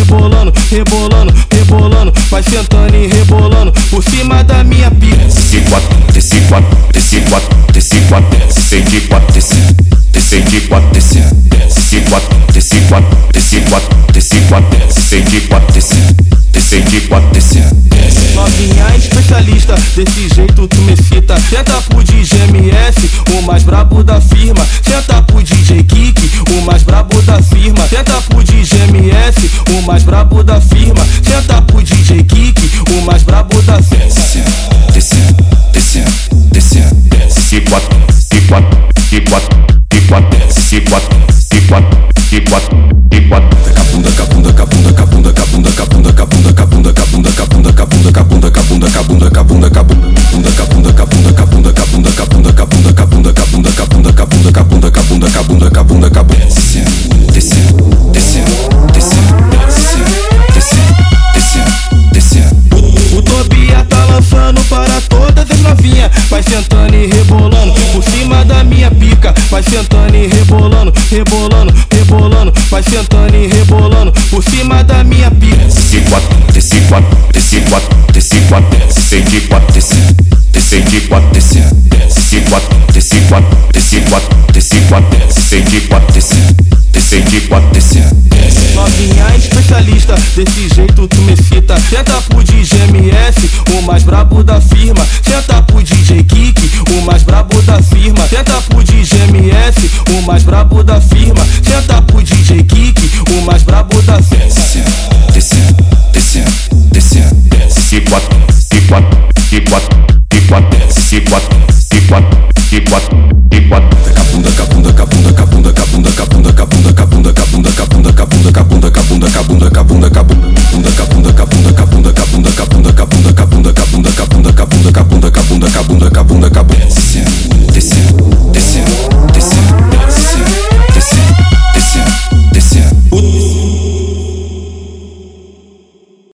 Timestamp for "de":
8.80-9.00, 10.40-10.60, 15.20-15.40, 16.80-17.00, 79.20-79.40, 80.80-81.00, 85.60-85.80, 87.20-87.40